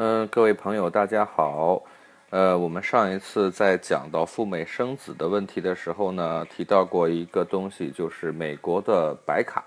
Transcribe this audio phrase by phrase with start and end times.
[0.00, 1.82] 嗯，各位朋友，大家好。
[2.30, 9.64] 呃，我们上一次在讲到赴美生子的问题的时候呢，提到过一个东西，就是美国的白卡。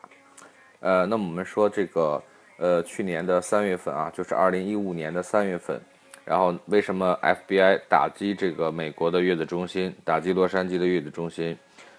[0.79, 2.23] 呃，那么我们说这个，
[2.55, 5.77] 呃，去年的三月份啊，就是二零一五年的三月份，
[6.23, 11.57] 然后为什么 FBI 打击这个美国的月子中心，打击洛杉矶的月子中心？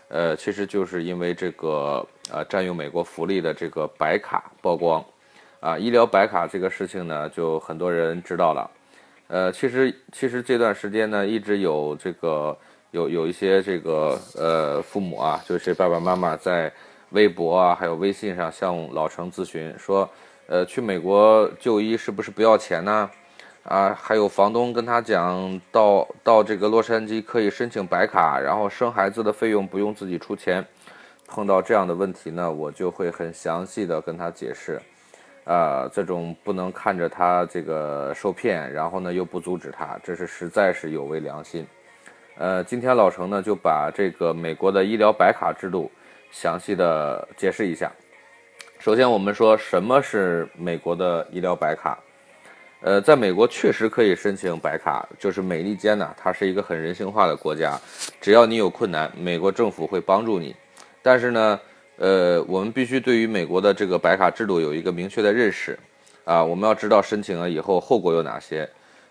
[0.08, 2.02] 呃，其实就是因为这个，
[2.32, 5.04] 呃，占用美国福利的这个白卡曝光。
[5.62, 8.68] 啊，医疗白卡这个事情呢，就很多人知道了。
[9.28, 12.58] 呃，其实其实这段时间呢，一直有这个
[12.90, 16.70] 有有一些这个呃父母啊，就是爸爸妈妈在
[17.10, 20.10] 微博啊，还有微信上向老程咨询说，
[20.48, 23.08] 呃，去美国就医是不是不要钱呢？
[23.62, 30.66] 啊，还有房东跟他讲到到这个洛杉矶可以申请白卡，然后生孩子的费用不用自己出钱。
[31.28, 34.82] 碰到这样的问题呢，我就会很详细的跟他解释。
[35.44, 41.66] 啊，这种不能看着他这个受骗，然后呢又不阻止他，这是实在是有违良心。
[42.36, 45.90] 呃，今天老程呢就把这个美国的医疗白卡制度
[46.30, 47.90] 详细的解释一下。
[48.78, 51.98] 首先，我们说什么是美国的医疗白卡？
[52.80, 57.76] 呃，在美国确实可以申请白卡，就是美利坚呢，它是一个很人性化的国家，
[58.20, 60.54] 只要你有困难，美国政府会帮助你。
[61.02, 61.58] 但是呢。
[62.02, 65.78] 呃，我们必须对于美国的这个白卡制度有一个明确的认识，
[66.24, 68.68] 啊，我们要知道申请了以后后果有哪些。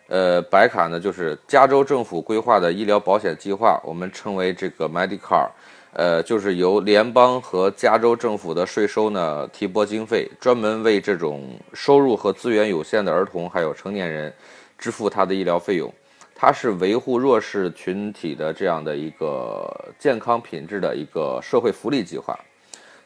[0.09, 5.47] 呃，白卡呢，就是加州政府规划的医疗保险计划，我们称为这个 Medicare，
[5.94, 14.34] 呃，就是由联邦和加州政府的税收呢提拨经费，专门为这种收入和资源有限的儿童还有成年人
[14.78, 15.89] 支付他的医疗费用。
[16.36, 19.66] 它是维护弱势群体的这样的一个
[19.97, 22.38] 健康品质的一个社会福利计划。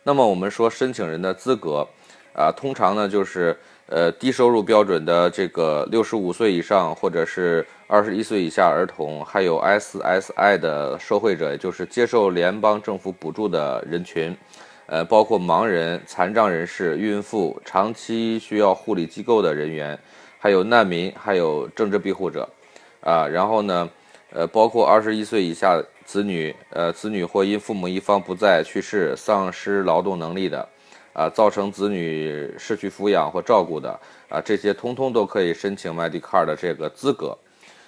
[0.07, 1.83] 那么我们说申请人的资格，
[2.31, 14.37] 啊，通常呢就是呃低收入标准的这个六十五岁以上或者是二十一岁以下儿童，还有 SSI 的受惠者，也就是接受联邦政府补助的人群，
[14.85, 19.97] 呃，包括盲人、残障人士、孕妇、长期需要护理机构的人员，
[20.37, 22.47] 还有难民，还有政治庇护者，
[23.01, 23.89] 啊，然后呢，
[24.31, 25.81] 呃，包括二十一岁以下。
[26.05, 30.69] 子女，呃，子女或因父母一方不在去世、丧失劳动能力的，
[31.13, 33.99] 啊，造成子女失去抚养或照顾的，
[34.29, 37.35] 啊，这些通通都可以申请 Medicare 的这个资格。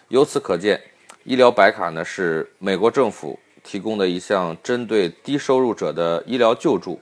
[0.07, 0.81] 由此可见，
[1.23, 6.99] 医疗白卡呢是美国政府提供的一项针对低收入者的医疗救助。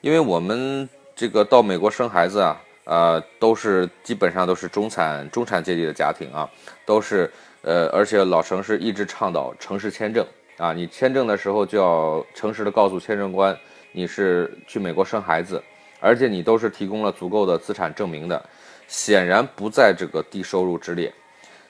[0.00, 6.48] 因为我们这个到美国生孩子啊，呃，都是基本上都是中产中产阶级的家庭啊，
[6.86, 7.30] 都是，
[7.62, 10.26] 呃，而且老城市一直倡导城市签证。
[10.58, 13.56] 啊，你签证的时候就要诚实的告诉签证官，
[13.92, 15.62] 你是去美国生孩子，
[16.00, 18.44] 而且你都是提供了足够的资产证明的，
[18.88, 21.14] 显然不在这个低收入之列。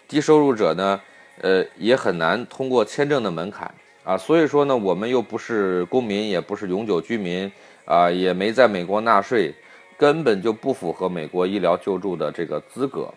[0.09, 0.99] 低收入者呢，
[1.43, 3.71] 呃，也很难通过签证的门槛
[4.05, 4.17] 啊。
[4.17, 7.53] 所以说呢，我们又不是公民，也不是永久居民
[7.85, 9.55] 啊，也没在美国纳税，
[9.99, 13.13] 根本就不符合美国医疗救助的这个资格。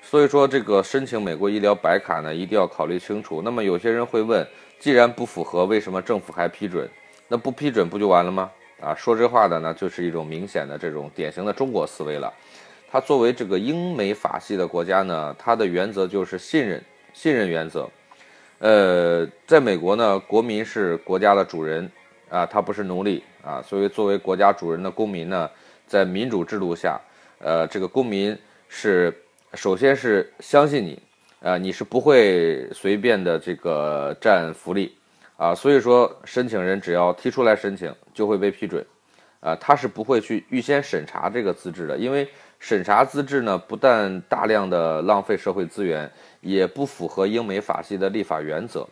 [0.00, 3.42] 所以说，这个申请美国医疗白卡呢，一定要考虑清楚。
[3.44, 4.46] 那么有些人会问。
[4.78, 6.88] 既然不符合，为什么政府还批准？
[7.28, 8.50] 那不批准不就完了吗？
[8.80, 12.32] 啊，说这话的呢，就是一种明显的这种典型的中国思维了。
[12.90, 16.82] 它作为这个英美法系的国家呢，它的原则就是信任，
[17.12, 17.88] 信任原则。
[18.58, 21.90] 呃，在美国呢，国民是国家的主人
[22.28, 23.60] 啊，他不是奴隶啊。
[23.62, 25.50] 所以作为国家主人的公民呢，
[25.86, 27.00] 在民主制度下，
[27.38, 28.38] 呃，这个公民
[28.68, 29.12] 是
[29.54, 31.02] 首先是相信你。
[31.40, 34.96] 啊，你是不会随便的这个占福利，
[35.36, 38.84] 啊，所以说申请人只要提出来申请就会被批准，
[39.40, 42.26] 啊，他是不会去预先审查这个资质的，因为
[42.58, 46.10] 审查资质呢，不但大量的浪费社会资源，
[46.40, 48.88] 也不符合英美法系的立法原则。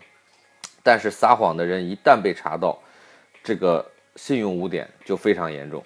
[0.83, 2.79] 但是撒谎的人一旦被查到，
[3.43, 3.85] 这个
[4.17, 5.83] 信用污点就非常严重。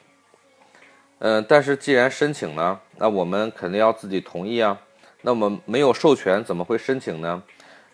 [1.21, 4.79] 嗯，但是既然申请了，那我们肯定要自己同意啊。
[5.21, 7.43] 那么没有授权怎么会申请呢？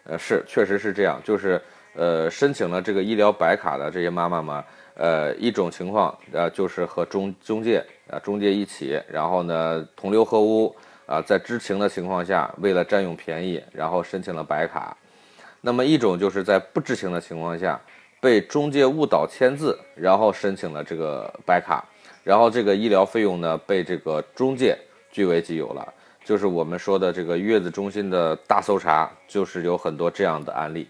[0.04, 1.60] 呃，是，确实是这样，就是
[1.94, 4.62] 呃，申请了这个医疗白卡的这些妈妈们，
[4.96, 10.76] 呃，一种情况，呃，就是和中中介啊，中介一起，然后呢，同流合污
[11.06, 14.94] 啊，在知情的情况下，为了占用便宜，然后申请了白卡。
[15.62, 17.80] 那么一种就是在不知情的情况下，
[18.20, 21.82] 被中介误导签字，然后申请了这个白卡，
[22.22, 24.76] 然后这个医疗费用呢，被这个中介
[25.10, 25.93] 据为己有了。
[26.24, 30.88] 就是我们说的这个月子中心的大搜查，就是有很多这样的案例。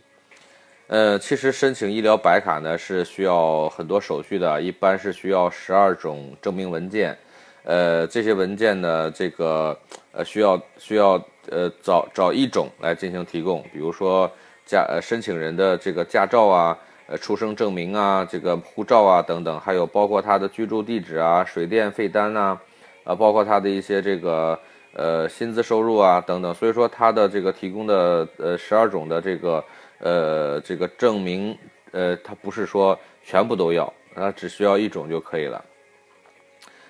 [0.86, 7.16] 呃，其实申请医疗白卡呢是需要很多手续的，一般是需要十二种证明文件，
[7.64, 9.76] 呃，这些文件呢，这个
[10.12, 11.12] 呃需要需要
[11.50, 14.30] 呃找找一种来进行提供，比如说
[14.66, 22.58] 驾呃申请人的这个驾照啊，呃出生证明啊，这个护照啊等等，还有包括他的居住地址啊、水电费单呐，
[23.04, 24.58] 啊，包括他的一些这个
[24.94, 26.54] 呃薪资收入啊等等。
[26.54, 29.64] 所以说他的这个提供的呃十二种的这个
[29.98, 31.56] 呃这个证明，
[31.92, 33.92] 呃，他不是说全部都要。
[34.14, 35.64] 啊，只需要一种就可以了。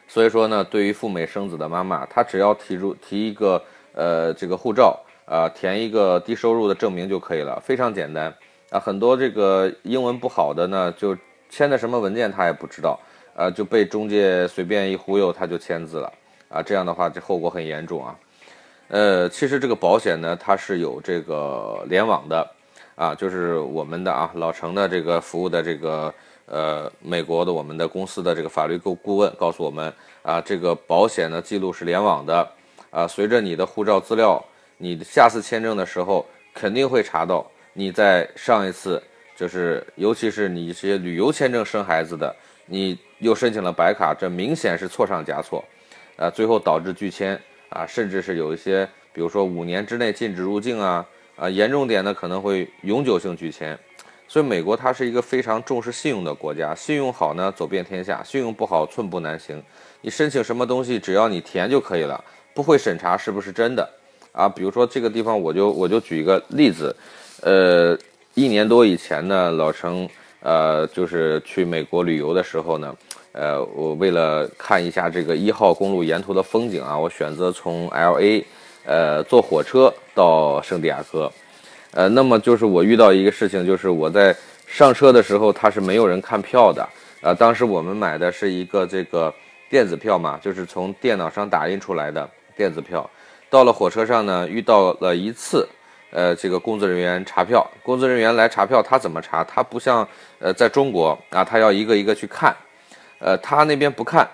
[0.06, 3.64] 所以说呢，对于赴美生子的妈妈，她只要提出提一个
[3.94, 8.26] 呃这个护照啊，填一个低收入的证明就可以了，非常简单
[8.68, 8.78] 啊。
[8.78, 11.16] 很多这个英文不好的呢，就
[11.48, 13.00] 签的什么文件他也不知道
[13.34, 16.12] 啊，就被中介随便一忽悠他就签字了
[16.54, 16.62] 啊。
[16.62, 18.16] 这样的话，这后果很严重啊。
[18.88, 22.48] 呃，其实这个保险呢，它是有这个联网的
[22.94, 26.14] 啊，就是我们的啊老程的这个服务的这个。
[26.46, 29.90] 呃，美国的我们的公司的这个法律顾顾问告诉我们
[30.22, 32.46] 啊，这个保险的记录是联网的
[32.90, 33.08] 啊。
[33.08, 34.44] 随着你的护照资料，
[34.76, 39.02] 你下次签证的时候肯定会查到你在上一次，
[39.34, 42.36] 就是尤其是你一些旅游签证生孩子的，
[42.66, 45.64] 你又申请了白卡，这明显是错上加错，
[46.16, 51.06] 啊，最后导致拒签啊，甚至是有一些，比如说五年之内禁止入境啊，
[51.36, 53.78] 啊，严重点呢可能会永久性拒签。
[54.26, 59.62] 所以，美国它是一个非常重视信用的国家，信用好呢，走遍天下；信用不好，寸步难行。
[60.00, 62.24] 你申请什么东西，只要你填就可以了，
[62.54, 63.88] 不会审查是不是真的
[64.32, 64.48] 啊。
[64.48, 66.96] 比如说这个地方，我就我就举一个例子，
[67.42, 67.96] 呃，
[68.32, 70.08] 一年多以前呢，老程
[70.40, 72.96] 呃就是去美国旅游的时候呢，
[73.34, 78.46] 呃，我为了看一下这个一号公路沿途的风景啊，我选择从 L A
[78.86, 81.30] 呃坐火车到圣地亚哥。
[81.90, 84.34] 呃，那么就是我遇到一个事情，就是我在
[84.68, 86.88] 上车的时候，他是没有人看票的。
[87.22, 89.34] 啊，当时我们买的是一个这个
[89.68, 93.08] 电子票嘛，就是从电脑上打印出来的电子票。
[93.50, 95.68] 到了火车上呢，遇到了一次，
[96.12, 97.68] 呃，这个工作人员查票。
[97.82, 99.42] 工作人员来查票，他怎么查？
[99.42, 100.06] 他不像
[100.38, 102.54] 呃在中国啊，他要一个一个去看。
[103.18, 104.28] 呃，他那边不看，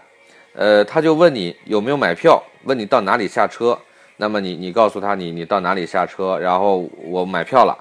[0.55, 3.79] 呃，他就问你有没有买票，问你到哪里下车。
[4.17, 7.75] 那么你你告诉他你你到哪里下车，然后我买票了，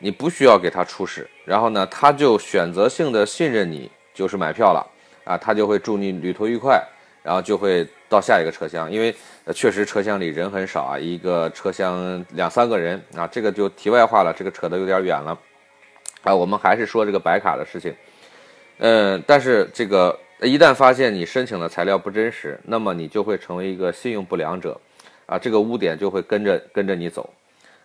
[0.00, 4.84] 你不需要给他出示，然后呢他就选择性的信任你，就是买票了
[5.22, 6.82] 啊，他就会祝你旅途愉快，
[7.22, 9.14] 然后就会到下一个车厢，因为
[9.54, 15.38] 确实车厢里人很少啊，一个车厢两三个人啊，这个就题外话了，这个扯得有点远了
[16.24, 17.94] 啊，我们还是说这个白卡的事情，
[18.78, 24.80] 嗯，但是这个一旦发现你申请的材料不真实，那么你就会成为一个信用不良者。
[25.26, 27.30] 啊，这个污点就会跟着跟着你走，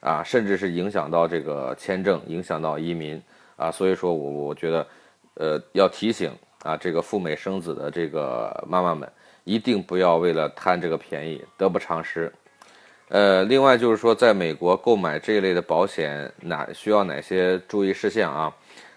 [0.02, 3.22] 啊，甚至是影响到这个签证，影响到移民，
[3.56, 4.88] 啊，所以说我我觉得，
[5.36, 6.30] 呃，要提醒
[6.64, 9.10] 啊，这个赴美生子的这个妈妈们，
[9.46, 12.30] 一定不要为了贪这个便宜得不偿失。
[13.08, 18.54] 呃，另外就是说，在美国购买这一类的保险，哪需要哪些注意事项啊？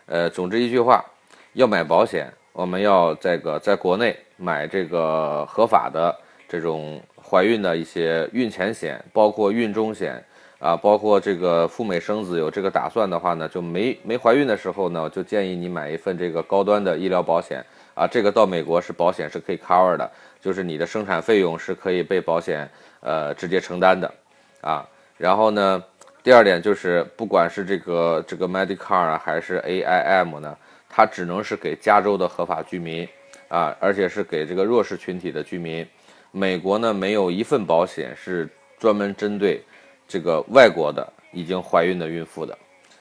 [0.06, 1.04] 呃，总之一句话，
[1.52, 6.14] 要买保险，我们要这个在国内买这个合法的
[6.48, 7.00] 这种。
[7.24, 10.22] 怀孕的一些孕前险，包括孕中险
[10.58, 17.64] 啊，包括这个赴美生子有这个打算的话呢，就没没怀孕的时候呢，就建议你买一份这个高端的医疗保险
[17.94, 20.10] 啊，这个到美国是保险是可以 cover 的，
[20.42, 22.68] 就是你的生产费用是可以被保险
[23.00, 24.12] 呃直接承担的
[24.60, 24.86] 啊。
[25.16, 25.82] 然后呢，
[26.22, 30.54] 第二点就是不管是这个这个 Medicare 啊，还是 AIM 呢，
[30.94, 33.08] 它只能是给加州的合法居民
[33.48, 35.86] 啊，而且是给这个弱势群体的居民。
[36.30, 38.46] 美国呢，没有一份保险是
[38.78, 39.62] 专门针对
[40.06, 42.56] 这个外国的已经怀孕的孕妇的。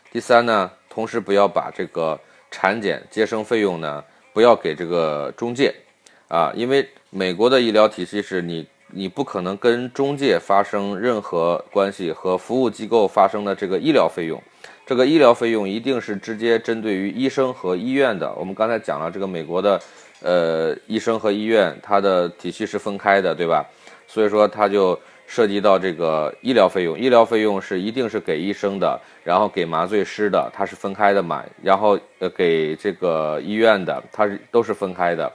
[0.10, 2.18] 第三呢，同时不要把这个
[2.50, 5.74] 产检、接生费用呢，不要给这个中介
[6.30, 14.42] 啊，因为美国的医疗体系是你你不可能跟中介发生任何关系和服务机构发生的这个医疗费用，
[14.92, 18.30] 这个医疗费用一定是直接针对于医生和医院的。
[18.34, 19.82] 我们刚才讲了这个美国的。
[20.20, 23.66] 呃，医生和医院它的体系是分开的，对吧？
[24.06, 31.42] 所以说它就涉及到这个医疗费用，医疗费用是一定是给医生的，然后给麻醉师的，它是分开的嘛。
[31.64, 35.32] 然后呃，给这个医院的，它是都是分开的。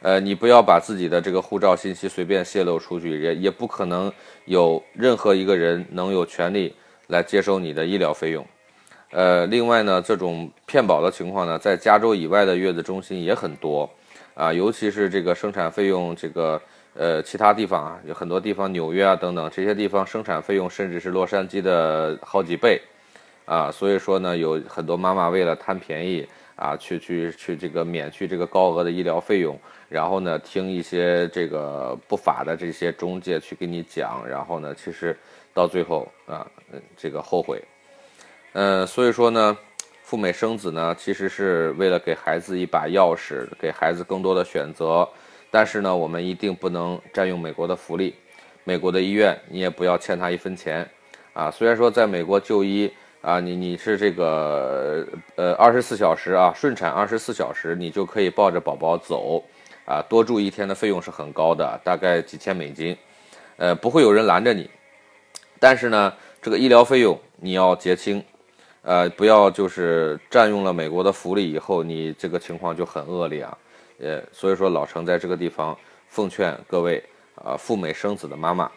[0.00, 4.10] 呃，你不要把自己的这个护照信息随便泄露出去，也也不可能
[4.46, 6.74] 有任何一个人能有权利
[7.08, 8.44] 来接收你的医疗费用。
[9.10, 13.88] 呃，另外呢，这种骗保的情况呢，在加州以外的月子中心也很多。
[14.34, 16.60] 啊，尤其是这个生产费用，这个
[16.92, 22.78] 呃，其他地方啊，有很多地方，纽约啊等等这些地方，生产费用甚至是洛杉矶的好几倍，
[23.46, 29.58] 啊，所以说呢，有很多妈妈为了贪便宜啊，去去去这个免去这个高额的医疗费用，
[29.88, 35.16] 然后呢，听一些这个不法的这些中介去给你讲，然后呢，其实
[35.54, 36.46] 到最后啊，
[36.94, 37.62] 这个后悔。
[38.58, 39.54] 嗯，所以说呢，
[40.02, 45.06] 赴美生子呢，其实是为了给孩子一把钥匙，给孩子更多的选择。
[45.50, 48.14] 但是呢，我们一定不能占用美国的福利，
[48.64, 50.88] 美国的医院你也不要欠他一分钱。
[51.34, 59.44] 啊，虽然说在美国就医啊，你你是这个呃二十四小时啊，顺产二十四小时，你就可以抱着宝宝走，
[59.84, 62.96] 啊，多住一天的费用是很高的，大概几千美金，
[63.58, 64.70] 呃，不会有人拦着你，
[65.60, 66.10] 但是呢，
[66.40, 68.24] 这个医疗费用你要结清，
[68.86, 73.58] 呃，不要就是占用了美国的福利以后，你这个情况就很恶劣啊，
[73.98, 75.76] 呃，所以说老程在这个地方
[76.08, 77.02] 奉劝各位
[77.34, 78.70] 啊赴美生子的妈妈，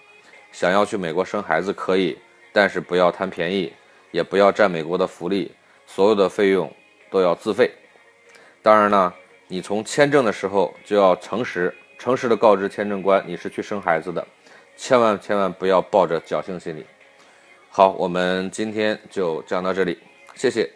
[0.51, 2.17] 想要去美国生孩子可以。
[2.51, 3.71] 但是不要贪便宜，
[4.09, 5.51] 也不要占美国的福利，
[5.85, 6.73] 所有的费用
[7.11, 7.71] 都要自费。
[8.63, 9.13] 当然呢，
[9.47, 14.27] 你从签证的时候就要诚实，诚实的告知签证官你是去生孩子的，
[14.75, 16.83] 千万千万不要抱着侥幸心理。
[17.71, 19.99] 好，我们今天就讲到这里，
[20.33, 20.67] 谢谢。